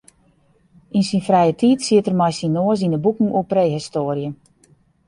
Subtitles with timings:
[0.97, 4.29] Yn syn frije tiid siet er mei syn noas yn de boeken oer prehistoarje.